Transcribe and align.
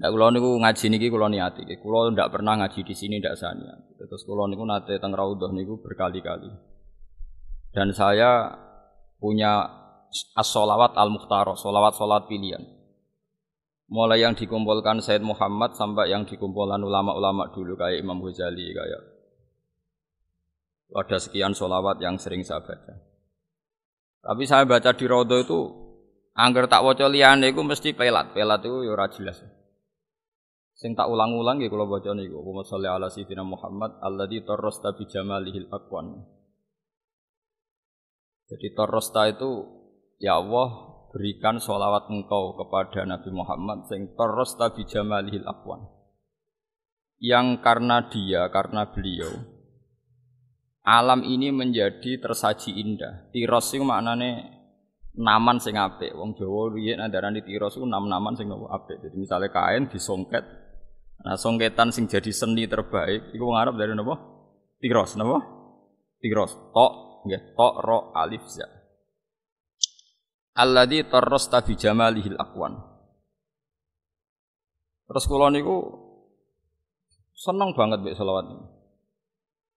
Ndak 0.00 0.16
kula 0.16 0.32
niku 0.32 0.56
ngaji 0.56 0.86
niki 0.96 1.06
kula 1.12 1.28
niati. 1.28 1.68
Kula 1.76 2.08
ndak 2.16 2.32
pernah 2.32 2.56
ngaji 2.56 2.88
di 2.88 2.94
sini 2.96 3.20
ndak 3.20 3.36
sania. 3.36 3.76
Terus 4.00 4.24
kula 4.24 4.48
niku 4.48 4.64
nate 4.64 4.96
teng 4.96 5.12
raudhah 5.12 5.52
niku 5.52 5.76
berkali-kali. 5.84 6.48
Dan 7.68 7.92
saya 7.92 8.48
punya 9.20 9.68
as-sholawat 10.40 10.96
al-mukhtarah, 10.96 11.52
sholawat 11.52 12.00
sholat 12.00 12.24
pilihan. 12.32 12.64
Mulai 13.92 14.24
yang 14.24 14.32
dikumpulkan 14.32 15.04
Said 15.04 15.20
Muhammad 15.20 15.76
sampai 15.76 16.08
yang 16.08 16.24
dikumpulkan 16.24 16.80
ulama-ulama 16.80 17.52
dulu 17.52 17.76
kayak 17.76 18.00
Imam 18.00 18.24
Ghazali 18.24 18.72
kayak 18.72 19.02
ada 20.96 21.18
sekian 21.20 21.52
sholawat 21.52 22.00
yang 22.00 22.16
sering 22.16 22.40
saya 22.40 22.64
baca. 22.64 22.96
Tapi 24.24 24.42
saya 24.48 24.64
baca 24.64 24.90
di 24.96 25.04
Rodo 25.04 25.36
itu 25.36 25.58
angger 26.32 26.72
tak 26.72 26.88
waca 26.88 27.04
liyane 27.04 27.52
iku 27.52 27.60
mesti 27.60 27.92
pelat. 27.92 28.32
Pelat 28.32 28.64
itu 28.64 28.88
ya. 28.88 29.59
Sing 30.80 30.96
tak 30.96 31.12
ulang-ulang 31.12 31.60
nggih 31.60 31.68
kula 31.68 31.84
baca 31.84 32.16
niku. 32.16 32.40
Allahumma 32.40 32.64
sholli 32.64 32.88
ala 32.88 33.12
sayyidina 33.12 33.44
Muhammad 33.44 34.00
alladzi 34.00 34.40
tarrasta 34.48 34.96
bi 34.96 35.04
jamalihil 35.04 35.68
aqwan. 35.68 36.24
Jadi 38.48 38.72
tarrasta 38.72 39.28
itu 39.28 39.68
ya 40.16 40.40
Allah 40.40 40.88
berikan 41.12 41.60
sholawat 41.60 42.08
engkau 42.08 42.56
kepada 42.56 43.04
Nabi 43.04 43.28
Muhammad 43.28 43.92
sing 43.92 44.16
tarrasta 44.16 44.72
bi 44.72 44.88
jamalihil 44.88 45.44
aqwan. 45.44 45.84
Yang 47.20 47.60
karena 47.60 48.08
dia, 48.08 48.48
karena 48.48 48.88
beliau 48.88 49.60
alam 50.80 51.20
ini 51.28 51.52
menjadi 51.52 52.16
tersaji 52.18 52.80
indah. 52.80 53.28
Tiros 53.30 53.68
itu 53.76 53.84
maknane 53.84 54.48
naman 55.14 55.60
sing 55.60 55.76
apik. 55.76 56.16
Wong 56.16 56.32
Jawa 56.34 56.72
riyen 56.72 57.04
andarane 57.04 57.44
tiros 57.44 57.76
iku 57.76 57.84
nam-naman 57.84 58.34
sing 58.34 58.48
apik. 58.48 59.04
Jadi 59.04 59.16
misalnya 59.20 59.52
kain 59.52 59.86
disongket. 59.92 60.69
Nah, 61.20 61.36
songketan 61.36 61.92
sing 61.92 62.08
jadi 62.08 62.32
seni 62.32 62.64
terbaik 62.64 63.36
iku 63.36 63.52
wong 63.52 63.58
Arab 63.60 63.76
dari 63.76 63.92
napa? 63.92 64.16
Tiros, 64.80 65.20
napa? 65.20 65.44
Tiros. 66.16 66.56
Tok, 66.72 66.92
nggih, 67.28 67.42
tok 67.52 67.74
ro 67.84 67.98
alif 68.16 68.40
za. 68.48 68.64
Alladzi 70.56 71.04
tarrasta 71.08 71.60
bi 71.60 71.76
jamalihil 71.76 72.40
aqwan. 72.40 72.76
Terus 75.10 75.24
kula 75.28 75.52
niku 75.52 75.76
seneng 77.36 77.76
banget 77.76 78.00
mbek 78.00 78.16
selawat 78.16 78.46
ini. 78.48 78.66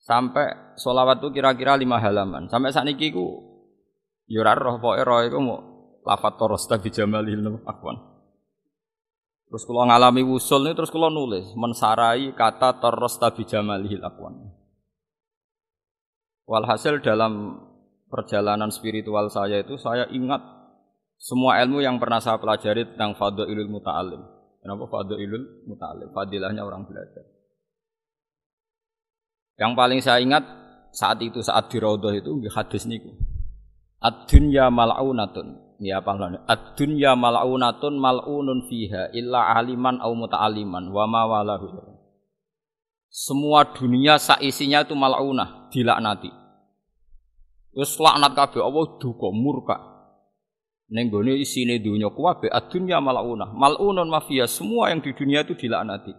Sampai 0.00 0.78
solawat 0.78 1.18
itu 1.18 1.34
kira-kira 1.34 1.74
lima 1.74 1.98
halaman. 1.98 2.46
Sampai 2.46 2.70
saat 2.70 2.86
ini 2.86 3.10
ku 3.10 3.26
yurar 4.30 4.56
roh 4.56 4.78
poe 4.78 5.02
roh 5.02 5.20
itu 5.26 5.36
mau 5.42 5.58
lafat 6.06 6.38
toros 6.38 6.64
tapi 6.70 6.94
jamalil 6.94 7.60
akwan. 7.66 8.15
Terus 9.46 9.62
kalau 9.62 9.86
ngalami 9.86 10.26
wusul 10.26 10.66
ini 10.66 10.74
terus 10.74 10.90
kalau 10.90 11.06
nulis 11.06 11.54
mensarai 11.54 12.34
kata 12.34 12.82
toros 12.82 13.14
tapi 13.18 13.46
jamalil 13.46 14.02
akwan. 14.02 14.50
Walhasil 16.46 17.02
dalam 17.02 17.62
perjalanan 18.10 18.70
spiritual 18.70 19.30
saya 19.30 19.62
itu 19.62 19.78
saya 19.78 20.06
ingat 20.10 20.42
semua 21.16 21.58
ilmu 21.62 21.82
yang 21.82 21.96
pernah 21.96 22.20
saya 22.22 22.38
pelajari 22.38 22.94
tentang 22.94 23.16
ilul 23.46 23.70
muta'alim. 23.70 24.22
Kenapa 24.62 24.84
ilul 25.14 25.66
muta'alim? 25.66 26.10
Fadilahnya 26.10 26.62
orang 26.66 26.86
belajar. 26.86 27.24
Yang 29.56 29.72
paling 29.72 30.00
saya 30.04 30.20
ingat 30.20 30.44
saat 30.92 31.18
itu 31.24 31.40
saat 31.40 31.72
di 31.72 31.80
Raudhah 31.80 32.12
itu 32.12 32.28
hadis 32.52 32.84
niku. 32.84 33.16
Ad-dunya 34.02 34.68
mal'unatun. 34.68 35.65
Ya 35.76 36.00
apa 36.00 36.16
Ad-dunya 36.48 37.12
mal'unatun 37.12 38.00
mal'unun 38.00 38.64
fiha 38.64 39.12
illa 39.12 39.52
aliman 39.60 40.00
au 40.00 40.16
muta'aliman 40.16 40.88
wa 40.88 41.04
ma 41.04 41.22
walahu. 41.28 41.68
Semua 43.12 43.64
dunia 43.64 44.16
saisinya 44.16 44.84
itu 44.84 44.96
mal'unah, 44.96 45.68
dilaknati. 45.72 46.32
Wis 47.76 47.96
laknat 48.00 48.32
kabeh 48.32 48.64
Allah 48.64 48.96
duka 48.96 49.28
murka. 49.32 49.76
Ning 50.92 51.12
gone 51.12 51.36
isine 51.36 51.76
dunya 51.76 52.08
kuwabe 52.08 52.48
ad-dunya 52.48 52.96
mal'unah. 53.00 53.52
Mal'unun 53.52 54.08
mafia 54.08 54.48
semua 54.48 54.88
yang 54.88 55.04
di 55.04 55.12
dunia 55.12 55.44
itu 55.44 55.56
dilaknati. 55.56 56.12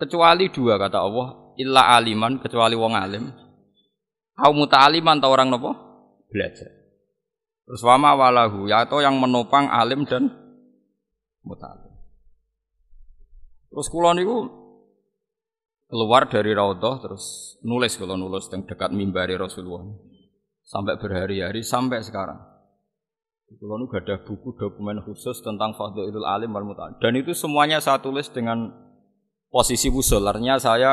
Kecuali 0.00 0.48
dua 0.48 0.80
kata 0.80 0.98
Allah, 1.04 1.56
illa 1.60 1.92
aliman 2.00 2.40
kecuali 2.40 2.76
wong 2.76 2.94
alim. 2.96 3.24
Au 4.40 4.52
muta'aliman 4.56 5.20
ta 5.20 5.28
orang 5.28 5.52
nopo? 5.52 5.70
Belajar. 6.32 6.83
Terus 7.64 7.80
wama 7.80 8.12
walahu 8.12 8.68
ya 8.68 8.84
atau 8.84 9.00
yang 9.00 9.16
menopang 9.16 9.72
alim 9.72 10.04
dan 10.04 10.28
muta'alim. 11.40 11.92
Terus 13.72 13.88
kula 13.88 14.12
niku 14.12 14.46
keluar 15.88 16.28
dari 16.28 16.52
raudhah 16.52 17.00
terus 17.00 17.56
nulis 17.64 17.96
kalau 17.96 18.20
nulis 18.20 18.48
yang 18.52 18.68
dekat 18.68 18.92
mimbari 18.92 19.36
Rasulullah 19.40 19.84
sampai 20.64 21.00
berhari-hari 21.00 21.64
sampai 21.64 22.04
sekarang. 22.04 22.36
Kalau 23.54 23.78
nu 23.78 23.86
ada 23.92 24.18
buku 24.18 24.56
dokumen 24.58 24.98
khusus 25.04 25.38
tentang 25.38 25.78
Fadlul 25.78 26.26
Alim 26.26 26.52
wal 26.52 26.68
Muta'alim 26.68 27.00
dan 27.00 27.12
itu 27.16 27.32
semuanya 27.32 27.80
saya 27.80 27.96
tulis 28.02 28.28
dengan 28.28 28.72
posisi 29.48 29.88
usul. 29.88 30.20
Saya 30.60 30.92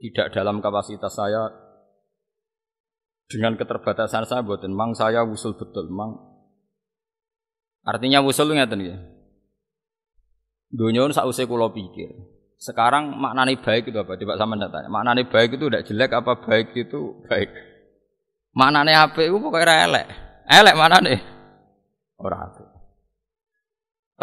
tidak 0.00 0.26
dalam 0.32 0.64
kapasitas 0.64 1.12
saya 1.12 1.50
dengan 3.32 3.56
keterbatasan 3.56 4.28
saya 4.28 4.44
buatin 4.44 4.76
mang 4.76 4.92
saya 4.92 5.24
usul 5.24 5.56
betul 5.56 5.88
mang. 5.88 6.20
Artinya 7.82 8.20
usul 8.20 8.52
ngeten 8.52 8.84
ya 8.84 8.96
dunia 10.72 11.08
sak 11.12 11.24
usai 11.24 11.48
kulo 11.48 11.72
pikir. 11.72 12.12
Sekarang 12.60 13.18
maknanya 13.18 13.58
baik 13.58 13.90
itu 13.90 13.98
apa? 13.98 14.14
Tiba 14.14 14.38
sama 14.38 14.54
tanya. 14.54 14.86
Maknanya 14.86 15.26
baik 15.26 15.58
itu 15.58 15.66
tidak 15.66 15.84
jelek 15.88 16.12
apa 16.14 16.32
baik 16.44 16.76
itu 16.78 17.24
baik? 17.26 17.50
Maknanya 18.54 19.10
apa 19.10 19.18
itu 19.24 19.34
pokoknya 19.40 19.88
elek. 19.88 20.06
Elek 20.46 20.76
mana 20.76 21.00
nih 21.00 21.20
orang 22.22 22.40
apa 22.46 22.72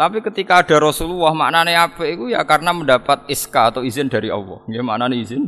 tapi 0.00 0.24
ketika 0.24 0.64
ada 0.64 0.80
Rasulullah 0.80 1.36
maknanya 1.36 1.92
apa 1.92 2.08
itu 2.08 2.32
ya 2.32 2.40
karena 2.48 2.72
mendapat 2.72 3.28
iska 3.28 3.68
atau 3.68 3.84
izin 3.84 4.08
dari 4.08 4.32
Allah. 4.32 4.64
Ya 4.72 4.80
maknanya 4.80 5.12
izin 5.12 5.44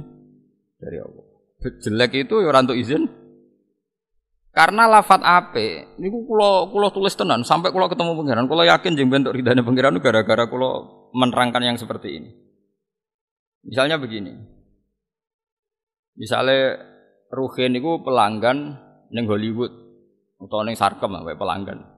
dari 0.77 1.01
Allah. 1.01 1.25
Jelek 1.81 2.29
itu 2.29 2.37
ya 2.45 2.53
orang 2.53 2.69
izin. 2.77 3.09
Karena 4.53 4.85
lafat 4.85 5.25
ape, 5.25 5.97
ini 5.97 6.13
kulo 6.13 6.69
kulo 6.69 6.93
tulis 6.93 7.17
tenan 7.17 7.41
sampai 7.41 7.73
kulo 7.73 7.89
ketemu 7.89 8.13
pangeran, 8.21 8.45
kulo 8.45 8.69
yakin 8.69 8.93
jeng 9.01 9.09
bentuk 9.09 9.33
ridhanya 9.33 9.65
pangeran 9.65 9.97
gara-gara 9.97 10.45
kulo 10.45 10.71
menerangkan 11.17 11.65
yang 11.65 11.81
seperti 11.81 12.21
ini. 12.21 12.31
Misalnya 13.65 13.97
begini, 13.97 14.37
misalnya 16.21 16.85
Ruhin 17.33 17.81
itu 17.81 18.05
pelanggan 18.05 18.77
neng 19.09 19.25
Hollywood 19.25 19.73
atau 20.37 20.61
neng 20.69 20.77
Sarkem 20.77 21.17
apa 21.17 21.33
pelanggan. 21.33 21.89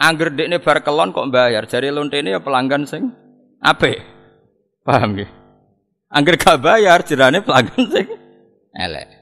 Angger 0.00 0.32
dekne 0.32 0.64
bar 0.64 0.80
kelon 0.80 1.12
kok 1.12 1.28
bayar, 1.28 1.68
jari 1.68 1.92
ini 1.92 2.32
ya 2.32 2.40
pelanggan 2.40 2.88
sing 2.88 3.12
ape, 3.60 4.00
paham 4.80 5.12
gak? 5.12 5.28
Angger 6.08 6.40
gak 6.40 6.56
bayar 6.64 7.04
jerane 7.04 7.44
pelanggan 7.44 7.84
sing 7.84 8.08
elek. 8.72 9.19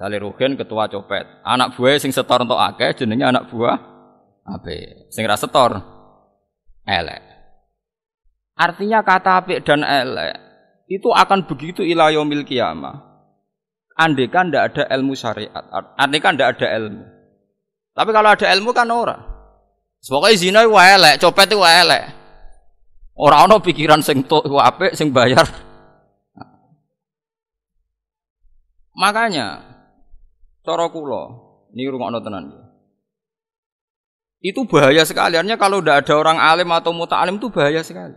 Sale 0.00 0.16
Rugen 0.16 0.56
ketua 0.56 0.88
copet. 0.88 1.28
Anak 1.44 1.76
buah 1.76 2.00
sing 2.00 2.08
setor 2.08 2.40
entuk 2.40 2.56
akeh 2.56 3.04
jenenge 3.04 3.20
anak 3.20 3.52
buah 3.52 3.76
ape. 4.48 5.12
Sing 5.12 5.28
ra 5.28 5.36
setor 5.36 5.76
elek. 6.88 7.20
Artinya 8.56 9.04
kata 9.04 9.44
apik 9.44 9.60
dan 9.60 9.84
elek 9.84 10.40
itu 10.88 11.12
akan 11.12 11.44
begitu 11.44 11.84
ila 11.84 12.08
yaumil 12.08 12.48
kiamah. 12.48 13.12
Andai 14.00 14.32
kan 14.32 14.48
ada 14.48 14.88
ilmu 14.88 15.12
syariat, 15.12 15.68
andai 16.00 16.24
kan 16.24 16.32
ada 16.40 16.56
ilmu. 16.56 17.04
Tapi 17.92 18.10
kalau 18.16 18.32
ada 18.32 18.46
ilmu 18.56 18.72
kan 18.72 18.88
ora. 18.88 19.20
Pokoknya 20.00 20.40
zina 20.40 20.60
itu 20.64 20.72
elek, 20.72 21.20
copet 21.20 21.52
itu 21.52 21.60
elek. 21.60 22.04
Orang 23.20 23.52
ono 23.52 23.60
pikiran 23.60 24.00
sing 24.00 24.24
tok 24.24 24.48
apik 24.48 24.96
sing 24.96 25.12
bayar. 25.12 25.44
Makanya 28.96 29.60
cara 30.64 30.86
kula 30.88 31.22
niki 31.74 31.90
rungokno 31.90 32.20
tenan. 32.24 32.44
Itu 34.40 34.64
bahaya 34.64 35.04
sekali. 35.04 35.36
Artinya 35.36 35.60
kalau 35.60 35.84
tidak 35.84 36.08
ada 36.08 36.14
orang 36.16 36.38
alim 36.40 36.72
atau 36.72 36.96
muta'alim 36.96 37.36
itu 37.36 37.52
bahaya 37.52 37.84
sekali. 37.84 38.16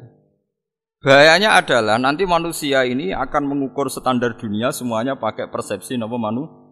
Bahayanya 1.03 1.59
adalah 1.59 1.99
nanti 1.99 2.23
manusia 2.23 2.87
ini 2.87 3.11
akan 3.11 3.43
mengukur 3.43 3.91
standar 3.91 4.39
dunia 4.39 4.71
semuanya 4.71 5.19
pakai 5.19 5.51
persepsi 5.51 5.99
nama 5.99 6.15
manu 6.15 6.62